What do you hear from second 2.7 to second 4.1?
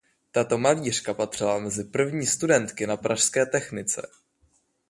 na pražské technice.